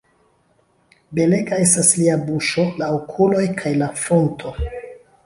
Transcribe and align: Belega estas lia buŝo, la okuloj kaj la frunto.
Belega 1.19 1.59
estas 1.65 1.91
lia 1.99 2.15
buŝo, 2.29 2.65
la 2.79 2.87
okuloj 2.95 3.45
kaj 3.61 3.75
la 3.83 3.91
frunto. 4.05 4.55